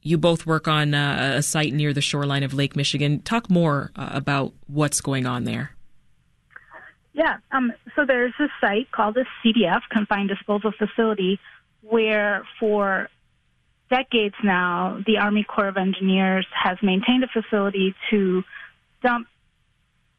you 0.02 0.18
both 0.18 0.46
work 0.46 0.68
on 0.68 0.94
uh, 0.94 1.34
a 1.36 1.42
site 1.42 1.72
near 1.72 1.92
the 1.92 2.00
shoreline 2.00 2.42
of 2.42 2.54
Lake 2.54 2.76
Michigan. 2.76 3.20
Talk 3.22 3.50
more 3.50 3.90
uh, 3.96 4.10
about 4.12 4.52
what's 4.66 5.00
going 5.00 5.26
on 5.26 5.44
there. 5.44 5.70
Yeah, 7.12 7.38
um, 7.50 7.72
so 7.94 8.04
there's 8.04 8.34
a 8.38 8.48
site 8.60 8.90
called 8.92 9.14
the 9.14 9.24
CDF, 9.42 9.80
Confined 9.90 10.28
Disposal 10.28 10.72
Facility, 10.78 11.40
where 11.80 12.44
for 12.60 13.08
decades 13.88 14.34
now, 14.42 15.02
the 15.06 15.18
Army 15.18 15.44
Corps 15.44 15.68
of 15.68 15.76
Engineers 15.76 16.46
has 16.52 16.78
maintained 16.82 17.24
a 17.24 17.28
facility 17.28 17.94
to 18.10 18.42
dump 19.02 19.28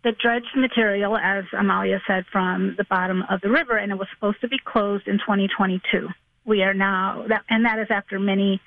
the 0.03 0.11
dredged 0.13 0.55
material, 0.55 1.17
as 1.17 1.43
Amalia 1.57 2.01
said, 2.07 2.25
from 2.31 2.75
the 2.77 2.85
bottom 2.85 3.23
of 3.29 3.41
the 3.41 3.49
river, 3.49 3.77
and 3.77 3.91
it 3.91 3.97
was 3.97 4.07
supposed 4.13 4.39
to 4.41 4.47
be 4.47 4.57
closed 4.63 5.07
in 5.07 5.17
2022. 5.17 6.07
We 6.45 6.63
are 6.63 6.73
now, 6.73 7.25
and 7.49 7.65
that 7.65 7.79
is 7.79 7.87
after 7.89 8.19
many 8.19 8.61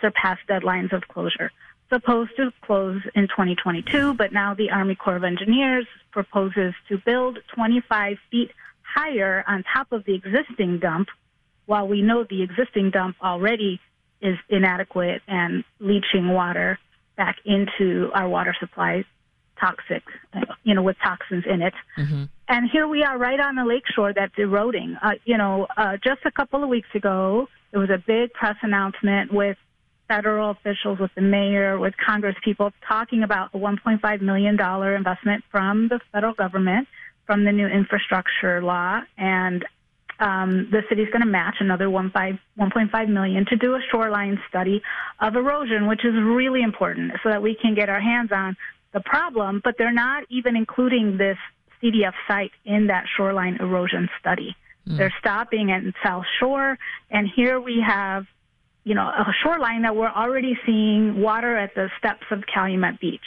surpassed 0.00 0.42
deadlines 0.48 0.92
of 0.92 1.08
closure. 1.08 1.50
Supposed 1.88 2.32
to 2.36 2.52
close 2.62 3.00
in 3.14 3.28
2022, 3.28 4.14
but 4.14 4.32
now 4.32 4.52
the 4.54 4.70
Army 4.70 4.94
Corps 4.94 5.16
of 5.16 5.24
Engineers 5.24 5.86
proposes 6.10 6.74
to 6.88 6.98
build 6.98 7.38
25 7.54 8.18
feet 8.30 8.50
higher 8.82 9.44
on 9.46 9.64
top 9.72 9.92
of 9.92 10.04
the 10.04 10.14
existing 10.14 10.80
dump, 10.80 11.08
while 11.66 11.88
we 11.88 12.02
know 12.02 12.24
the 12.24 12.42
existing 12.42 12.90
dump 12.90 13.16
already 13.22 13.80
is 14.20 14.36
inadequate 14.48 15.22
and 15.28 15.64
leaching 15.80 16.32
water 16.32 16.78
back 17.16 17.36
into 17.44 18.10
our 18.14 18.28
water 18.28 18.54
supply 18.58 19.04
toxic, 19.60 20.02
you 20.64 20.74
know, 20.74 20.82
with 20.82 20.96
toxins 21.02 21.44
in 21.48 21.62
it. 21.62 21.74
Mm-hmm. 21.98 22.24
And 22.48 22.70
here 22.70 22.86
we 22.88 23.02
are 23.02 23.16
right 23.16 23.38
on 23.40 23.54
the 23.54 23.64
lakeshore 23.64 24.12
that's 24.12 24.34
eroding. 24.36 24.96
Uh, 25.00 25.12
you 25.24 25.38
know, 25.38 25.66
uh, 25.76 25.96
just 26.02 26.20
a 26.24 26.30
couple 26.30 26.62
of 26.62 26.68
weeks 26.68 26.88
ago, 26.94 27.48
there 27.70 27.80
was 27.80 27.90
a 27.90 28.02
big 28.04 28.32
press 28.32 28.56
announcement 28.62 29.32
with 29.32 29.56
federal 30.08 30.50
officials, 30.50 30.98
with 30.98 31.10
the 31.14 31.22
mayor, 31.22 31.78
with 31.78 31.94
Congress 32.04 32.36
people 32.44 32.72
talking 32.86 33.22
about 33.22 33.50
a 33.54 33.58
$1.5 33.58 34.20
million 34.20 34.60
investment 34.60 35.44
from 35.50 35.88
the 35.88 36.00
federal 36.12 36.34
government 36.34 36.86
from 37.26 37.44
the 37.44 37.52
new 37.52 37.66
infrastructure 37.66 38.62
law. 38.62 39.00
And 39.16 39.64
um, 40.20 40.68
the 40.70 40.82
city's 40.88 41.08
going 41.08 41.22
to 41.22 41.26
match 41.26 41.56
another 41.60 41.86
1.5 41.86 43.08
million 43.08 43.46
to 43.46 43.56
do 43.56 43.74
a 43.74 43.80
shoreline 43.90 44.38
study 44.48 44.82
of 45.20 45.36
erosion, 45.36 45.86
which 45.86 46.04
is 46.04 46.14
really 46.14 46.62
important 46.62 47.12
so 47.22 47.28
that 47.30 47.42
we 47.42 47.54
can 47.54 47.74
get 47.74 47.88
our 47.88 48.00
hands 48.00 48.30
on 48.32 48.56
the 48.92 49.00
problem. 49.00 49.60
But 49.62 49.74
they're 49.78 49.92
not 49.92 50.24
even 50.30 50.56
including 50.56 51.16
this 51.18 51.38
CDF 51.82 52.14
site 52.28 52.52
in 52.64 52.86
that 52.86 53.04
shoreline 53.16 53.56
erosion 53.60 54.08
study. 54.20 54.56
Mm. 54.88 54.98
They're 54.98 55.14
stopping 55.18 55.70
at 55.70 55.82
South 56.04 56.24
Shore, 56.38 56.78
and 57.10 57.28
here 57.34 57.60
we 57.60 57.82
have, 57.86 58.26
you 58.84 58.94
know, 58.94 59.06
a 59.06 59.32
shoreline 59.42 59.82
that 59.82 59.96
we're 59.96 60.08
already 60.10 60.58
seeing 60.66 61.20
water 61.20 61.56
at 61.56 61.74
the 61.74 61.90
steps 61.98 62.24
of 62.30 62.44
Calumet 62.52 63.00
Beach. 63.00 63.20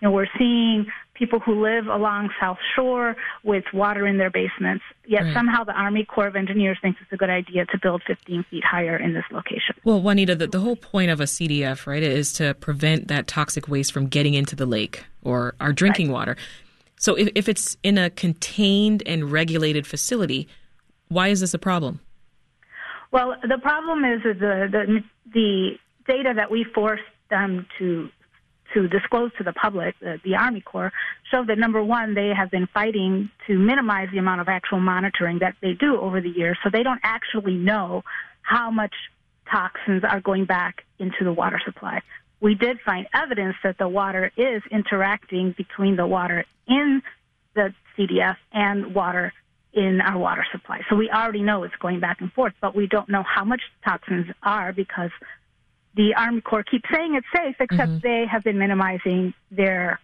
You 0.00 0.08
know, 0.08 0.12
we're 0.12 0.28
seeing 0.38 0.86
people 1.14 1.40
who 1.40 1.62
live 1.62 1.86
along 1.86 2.30
South 2.40 2.58
Shore 2.74 3.16
with 3.44 3.64
water 3.72 4.06
in 4.06 4.18
their 4.18 4.30
basements. 4.30 4.84
Yet 5.06 5.22
right. 5.22 5.34
somehow 5.34 5.64
the 5.64 5.72
Army 5.72 6.04
Corps 6.04 6.26
of 6.26 6.36
Engineers 6.36 6.78
thinks 6.80 7.00
it's 7.02 7.12
a 7.12 7.16
good 7.16 7.30
idea 7.30 7.66
to 7.66 7.78
build 7.82 8.02
15 8.06 8.44
feet 8.50 8.64
higher 8.64 8.96
in 8.96 9.14
this 9.14 9.24
location. 9.30 9.74
Well, 9.84 10.00
Juanita, 10.00 10.34
the, 10.34 10.46
the 10.46 10.60
whole 10.60 10.76
point 10.76 11.10
of 11.10 11.20
a 11.20 11.24
CDF, 11.24 11.86
right, 11.86 12.02
is 12.02 12.32
to 12.34 12.54
prevent 12.54 13.08
that 13.08 13.26
toxic 13.26 13.68
waste 13.68 13.92
from 13.92 14.06
getting 14.06 14.34
into 14.34 14.56
the 14.56 14.66
lake 14.66 15.04
or 15.22 15.54
our 15.60 15.72
drinking 15.72 16.08
right. 16.08 16.14
water. 16.14 16.36
So 16.98 17.14
if, 17.14 17.28
if 17.34 17.48
it's 17.48 17.76
in 17.82 17.98
a 17.98 18.10
contained 18.10 19.02
and 19.06 19.30
regulated 19.30 19.86
facility, 19.86 20.48
why 21.08 21.28
is 21.28 21.40
this 21.40 21.52
a 21.52 21.58
problem? 21.58 22.00
Well, 23.10 23.34
the 23.42 23.58
problem 23.58 24.04
is 24.04 24.22
the 24.22 24.68
the, 24.70 25.02
the 25.34 25.72
data 26.06 26.32
that 26.34 26.50
we 26.50 26.64
forced 26.74 27.02
them 27.28 27.66
to 27.78 28.08
to 28.74 28.88
disclose 28.88 29.30
to 29.38 29.44
the 29.44 29.52
public, 29.52 29.94
the, 30.00 30.20
the 30.24 30.36
Army 30.36 30.60
Corps, 30.60 30.92
show 31.30 31.44
that 31.44 31.58
number 31.58 31.82
one, 31.82 32.14
they 32.14 32.28
have 32.36 32.50
been 32.50 32.66
fighting 32.66 33.30
to 33.46 33.58
minimize 33.58 34.08
the 34.12 34.18
amount 34.18 34.40
of 34.40 34.48
actual 34.48 34.80
monitoring 34.80 35.38
that 35.40 35.54
they 35.60 35.72
do 35.72 36.00
over 36.00 36.20
the 36.20 36.28
years, 36.28 36.58
so 36.62 36.70
they 36.70 36.82
don't 36.82 37.00
actually 37.02 37.54
know 37.54 38.02
how 38.42 38.70
much 38.70 38.94
toxins 39.50 40.02
are 40.04 40.20
going 40.20 40.44
back 40.44 40.84
into 40.98 41.24
the 41.24 41.32
water 41.32 41.60
supply. 41.64 42.00
We 42.40 42.54
did 42.54 42.80
find 42.80 43.06
evidence 43.14 43.56
that 43.62 43.78
the 43.78 43.88
water 43.88 44.32
is 44.36 44.62
interacting 44.70 45.54
between 45.56 45.96
the 45.96 46.06
water 46.06 46.44
in 46.66 47.02
the 47.54 47.72
CDF 47.96 48.36
and 48.52 48.94
water 48.94 49.32
in 49.72 50.00
our 50.00 50.18
water 50.18 50.44
supply. 50.52 50.80
So 50.90 50.96
we 50.96 51.08
already 51.10 51.42
know 51.42 51.62
it's 51.62 51.74
going 51.76 52.00
back 52.00 52.20
and 52.20 52.32
forth, 52.32 52.52
but 52.60 52.74
we 52.74 52.86
don't 52.86 53.08
know 53.08 53.22
how 53.22 53.44
much 53.44 53.62
toxins 53.84 54.26
are 54.42 54.72
because 54.72 55.10
the 55.94 56.14
Army 56.14 56.40
Corps 56.40 56.62
keeps 56.62 56.88
saying 56.92 57.14
it's 57.14 57.26
safe, 57.34 57.56
except 57.60 57.90
mm-hmm. 57.90 57.98
they 58.02 58.26
have 58.30 58.42
been 58.42 58.58
minimizing 58.58 59.34
their 59.50 60.00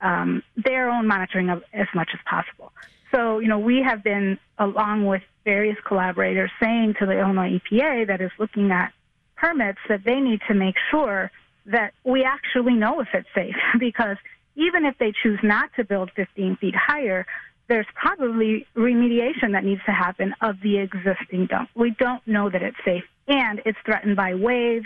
um, 0.00 0.42
their 0.56 0.90
own 0.90 1.06
monitoring 1.06 1.48
of 1.48 1.62
as 1.72 1.86
much 1.94 2.10
as 2.12 2.20
possible. 2.28 2.72
So, 3.12 3.38
you 3.38 3.46
know, 3.46 3.58
we 3.58 3.82
have 3.82 4.02
been, 4.02 4.38
along 4.58 5.06
with 5.06 5.22
various 5.44 5.76
collaborators, 5.86 6.50
saying 6.60 6.94
to 6.98 7.06
the 7.06 7.18
Illinois 7.18 7.60
EPA 7.60 8.08
that 8.08 8.20
is 8.20 8.30
looking 8.38 8.72
at 8.72 8.92
permits 9.36 9.78
that 9.88 10.02
they 10.04 10.18
need 10.20 10.40
to 10.48 10.54
make 10.54 10.74
sure 10.90 11.30
that 11.66 11.94
we 12.04 12.24
actually 12.24 12.74
know 12.74 13.00
if 13.00 13.08
it's 13.14 13.28
safe, 13.34 13.54
because 13.78 14.16
even 14.56 14.84
if 14.84 14.98
they 14.98 15.12
choose 15.22 15.38
not 15.42 15.70
to 15.76 15.84
build 15.84 16.10
15 16.16 16.56
feet 16.56 16.74
higher, 16.74 17.26
there's 17.72 17.86
probably 17.94 18.66
remediation 18.76 19.52
that 19.52 19.64
needs 19.64 19.80
to 19.86 19.92
happen 19.92 20.34
of 20.42 20.56
the 20.62 20.76
existing 20.76 21.46
dump. 21.46 21.70
We 21.74 21.96
don't 21.98 22.20
know 22.26 22.50
that 22.50 22.60
it's 22.60 22.76
safe, 22.84 23.04
and 23.26 23.62
it's 23.64 23.78
threatened 23.86 24.14
by 24.14 24.34
waves 24.34 24.84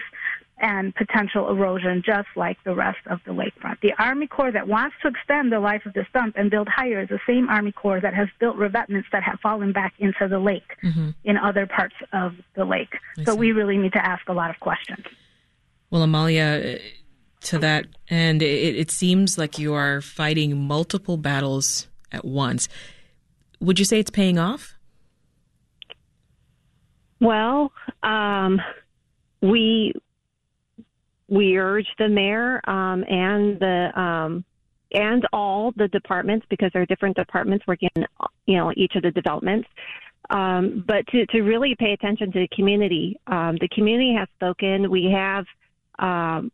and 0.59 0.95
potential 0.95 1.51
erosion 1.51 2.01
just 2.07 2.29
like 2.37 2.57
the 2.63 2.77
rest 2.77 3.01
of 3.11 3.19
the 3.27 3.33
lakefront. 3.33 3.81
The 3.83 3.93
Army 3.99 4.29
Corps 4.29 4.53
that 4.53 4.69
wants 4.69 4.95
to 5.03 5.09
extend 5.09 5.51
the 5.51 5.59
life 5.59 5.85
of 5.85 5.95
this 5.95 6.07
dump 6.15 6.37
and 6.39 6.49
build 6.49 6.69
higher 6.69 7.03
is 7.03 7.09
the 7.09 7.19
same 7.27 7.49
Army 7.49 7.73
Corps 7.73 8.01
that 8.01 8.15
has 8.15 8.29
built 8.39 8.57
revetments 8.57 9.09
that 9.11 9.25
have 9.25 9.41
fallen 9.41 9.73
back 9.73 9.95
into 9.99 10.29
the 10.29 10.39
lake 10.39 10.77
mm-hmm. 10.85 11.11
in 11.25 11.37
other 11.37 11.67
parts 11.67 11.97
of 12.13 12.35
the 12.55 12.65
lake. 12.65 12.95
I 13.19 13.25
so 13.25 13.33
see. 13.33 13.39
we 13.39 13.51
really 13.51 13.79
need 13.79 13.95
to 13.95 14.07
ask 14.07 14.29
a 14.29 14.33
lot 14.33 14.51
of 14.51 14.61
questions. 14.61 15.05
Well, 15.91 16.05
Amalia, 16.05 16.79
to 17.41 17.59
that 17.59 17.87
and 18.09 18.43
it, 18.43 18.77
it 18.77 18.93
seems 18.93 19.37
like 19.37 19.59
you 19.59 19.75
are 19.75 20.01
fighting 20.01 20.57
multiple 20.57 21.17
battles 21.17 21.89
at 22.13 22.25
once. 22.25 22.69
Would 23.61 23.79
you 23.79 23.85
say 23.85 23.99
it's 24.01 24.11
paying 24.11 24.39
off? 24.39 24.75
Well, 27.21 27.73
um, 28.03 28.61
we 29.41 29.95
we 31.29 31.57
urge 31.57 31.87
the 31.99 32.09
mayor 32.09 32.61
um, 32.69 33.05
and 33.09 33.59
the 33.59 33.91
um, 33.99 34.45
and 34.93 35.27
all 35.33 35.73
the 35.77 35.89
departments 35.89 36.47
because 36.49 36.71
there 36.73 36.83
are 36.83 36.87
different 36.87 37.17
departments 37.17 37.67
working, 37.67 37.89
in 37.97 38.07
you 38.47 38.57
know, 38.57 38.73
each 38.77 38.95
of 38.95 39.03
the 39.03 39.11
developments. 39.11 39.69
Um, 40.31 40.85
but 40.87 41.07
to, 41.09 41.27
to 41.27 41.43
really 41.43 41.77
pay 41.79 41.93
attention 41.93 42.33
to 42.33 42.41
the 42.41 42.49
community. 42.49 43.19
Um, 43.27 43.57
the 43.61 43.69
community 43.69 44.15
has 44.19 44.29
spoken. 44.35 44.91
We 44.91 45.13
have 45.15 45.45
um, 45.99 46.51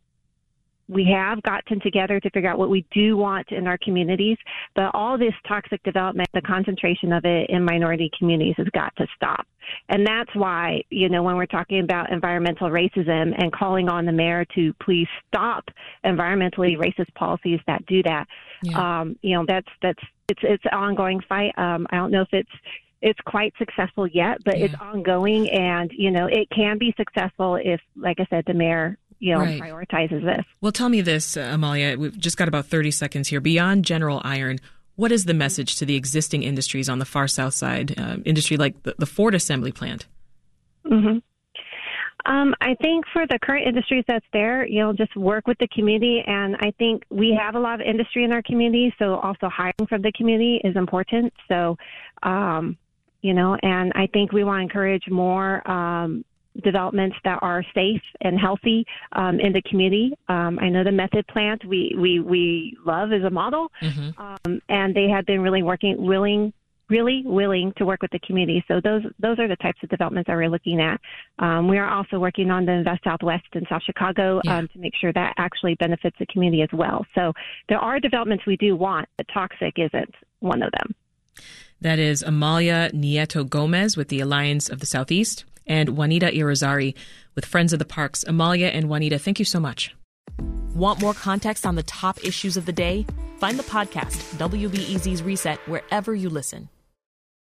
we 0.89 1.05
have 1.05 1.41
gotten 1.43 1.79
together 1.79 2.19
to 2.19 2.29
figure 2.31 2.49
out 2.49 2.57
what 2.57 2.69
we 2.69 2.85
do 2.91 3.15
want 3.15 3.51
in 3.51 3.67
our 3.67 3.77
communities, 3.77 4.37
but 4.75 4.91
all 4.93 5.17
this 5.17 5.33
toxic 5.47 5.81
development, 5.83 6.27
the 6.33 6.41
concentration 6.41 7.13
of 7.13 7.23
it 7.25 7.49
in 7.49 7.63
minority 7.63 8.11
communities 8.17 8.55
has 8.57 8.67
got 8.73 8.95
to 8.97 9.07
stop. 9.15 9.47
And 9.89 10.05
that's 10.05 10.33
why, 10.35 10.83
you 10.89 11.07
know, 11.07 11.23
when 11.23 11.37
we're 11.37 11.45
talking 11.45 11.79
about 11.79 12.11
environmental 12.11 12.69
racism 12.69 13.33
and 13.37 13.51
calling 13.53 13.87
on 13.87 14.05
the 14.05 14.11
mayor 14.11 14.45
to 14.55 14.73
please 14.83 15.07
stop 15.27 15.63
environmentally 16.05 16.77
racist 16.77 17.13
policies 17.15 17.61
that 17.65 17.85
do 17.85 18.03
that, 18.03 18.27
yeah. 18.63 19.01
um, 19.01 19.17
you 19.21 19.35
know, 19.35 19.45
that's, 19.47 19.69
that's, 19.81 20.03
it's, 20.27 20.41
it's 20.43 20.65
an 20.65 20.77
ongoing 20.77 21.21
fight. 21.29 21.57
Um, 21.57 21.87
I 21.91 21.95
don't 21.95 22.11
know 22.11 22.21
if 22.21 22.33
it's, 22.33 22.51
it's 23.01 23.19
quite 23.25 23.53
successful 23.57 24.07
yet, 24.07 24.37
but 24.45 24.57
yeah. 24.57 24.65
it's 24.65 24.75
ongoing 24.75 25.49
and, 25.49 25.91
you 25.93 26.09
know, 26.09 26.27
it 26.27 26.49
can 26.49 26.77
be 26.77 26.93
successful 26.97 27.55
if, 27.61 27.81
like 27.97 28.19
I 28.21 28.25
said, 28.29 28.45
the 28.47 28.53
mayor 28.53 28.97
you 29.23 29.33
know, 29.33 29.39
right. 29.39 29.61
prioritizes 29.61 30.21
this. 30.21 30.45
Well, 30.59 30.73
tell 30.73 30.89
me 30.89 30.99
this, 30.99 31.37
uh, 31.37 31.49
Amalia. 31.53 31.97
We've 31.97 32.17
just 32.17 32.35
got 32.35 32.49
about 32.49 32.65
30 32.65 32.91
seconds 32.91 33.29
here. 33.29 33.39
Beyond 33.39 33.85
General 33.85 34.21
Iron, 34.25 34.59
what 34.97 35.13
is 35.13 35.23
the 35.23 35.33
message 35.33 35.77
to 35.77 35.85
the 35.85 35.95
existing 35.95 36.43
industries 36.43 36.89
on 36.89 36.99
the 36.99 37.05
far 37.05 37.29
south 37.29 37.53
side, 37.53 37.97
uh, 37.97 38.17
industry 38.25 38.57
like 38.57 38.83
the, 38.83 38.95
the, 38.97 39.05
Ford 39.05 39.33
assembly 39.33 39.71
plant? 39.71 40.07
Mm-hmm. 40.85 41.19
Um, 42.29 42.53
I 42.59 42.75
think 42.81 43.05
for 43.13 43.25
the 43.25 43.39
current 43.41 43.65
industries 43.65 44.03
that's 44.09 44.25
there, 44.33 44.67
you 44.67 44.81
know, 44.81 44.91
just 44.91 45.15
work 45.15 45.47
with 45.47 45.57
the 45.57 45.69
community. 45.69 46.21
And 46.27 46.57
I 46.57 46.71
think 46.77 47.03
we 47.09 47.37
have 47.39 47.55
a 47.55 47.59
lot 47.59 47.79
of 47.79 47.87
industry 47.87 48.25
in 48.25 48.33
our 48.33 48.41
community, 48.41 48.93
so 48.99 49.15
also 49.15 49.47
hiring 49.47 49.87
from 49.87 50.01
the 50.01 50.11
community 50.11 50.59
is 50.65 50.75
important. 50.75 51.31
So, 51.47 51.77
um, 52.23 52.77
you 53.21 53.33
know, 53.33 53.55
and 53.63 53.93
I 53.95 54.07
think 54.07 54.33
we 54.33 54.43
want 54.43 54.59
to 54.59 54.63
encourage 54.63 55.07
more 55.09 55.65
um, 55.69 56.25
developments 56.61 57.17
that 57.23 57.39
are 57.41 57.63
safe 57.73 58.01
and 58.21 58.39
healthy 58.39 58.85
um, 59.13 59.39
in 59.39 59.53
the 59.53 59.61
community. 59.63 60.13
Um, 60.27 60.59
I 60.59 60.69
know 60.69 60.83
the 60.83 60.91
method 60.91 61.25
plant 61.27 61.65
we 61.65 61.95
we 61.97 62.19
we 62.19 62.77
love 62.85 63.11
as 63.11 63.23
a 63.23 63.29
model, 63.29 63.71
mm-hmm. 63.81 64.21
um, 64.21 64.61
and 64.69 64.95
they 64.95 65.07
have 65.09 65.25
been 65.25 65.41
really 65.41 65.63
working 65.63 65.95
willing. 66.05 66.53
Really 66.89 67.23
willing 67.25 67.73
to 67.77 67.85
work 67.85 68.01
with 68.01 68.11
the 68.11 68.19
community. 68.19 68.63
So 68.67 68.79
those 68.83 69.03
those 69.17 69.39
are 69.39 69.47
the 69.47 69.55
types 69.55 69.79
of 69.81 69.89
developments 69.89 70.27
that 70.27 70.35
we're 70.35 70.49
looking 70.49 70.81
at. 70.81 70.99
Um, 71.39 71.67
we 71.67 71.79
are 71.79 71.89
also 71.89 72.19
working 72.19 72.51
on 72.51 72.65
the 72.65 72.73
Invest 72.73 73.05
Southwest 73.05 73.45
in 73.53 73.65
South 73.67 73.81
Chicago 73.83 74.41
yeah. 74.43 74.57
Um, 74.57 74.67
to 74.67 74.79
make 74.79 74.93
sure 74.99 75.11
that 75.13 75.33
actually 75.37 75.75
benefits 75.75 76.17
the 76.19 76.25
community 76.27 76.61
as 76.61 76.69
well. 76.73 77.05
So 77.15 77.31
there 77.69 77.79
are 77.79 77.99
developments 78.01 78.45
we 78.45 78.57
do 78.57 78.75
want, 78.75 79.07
but 79.17 79.25
toxic 79.33 79.79
isn't 79.79 80.13
one 80.41 80.61
of 80.61 80.71
them. 80.73 80.93
That 81.81 81.99
is 81.99 82.21
Amalia 82.21 82.91
Nieto 82.91 83.49
Gomez 83.49 83.97
with 83.97 84.09
the 84.09 84.19
Alliance 84.19 84.69
of 84.69 84.79
the 84.79 84.85
Southeast 84.85 85.45
and 85.67 85.97
Juanita 85.97 86.27
Irizarry 86.27 86.95
with 87.35 87.45
Friends 87.45 87.73
of 87.73 87.79
the 87.79 87.85
Parks. 87.85 88.23
Amalia 88.27 88.67
and 88.67 88.89
Juanita, 88.89 89.19
thank 89.19 89.39
you 89.39 89.45
so 89.45 89.59
much. 89.59 89.95
Want 90.75 91.01
more 91.01 91.13
context 91.13 91.65
on 91.65 91.75
the 91.75 91.83
top 91.83 92.23
issues 92.23 92.57
of 92.57 92.65
the 92.65 92.71
day? 92.71 93.05
Find 93.37 93.59
the 93.59 93.63
podcast, 93.63 94.17
WBEZ's 94.37 95.21
Reset, 95.21 95.59
wherever 95.67 96.15
you 96.15 96.29
listen. 96.29 96.69